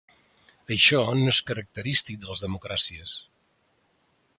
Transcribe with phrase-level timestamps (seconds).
[0.75, 3.15] Això no és característic de les democràcies.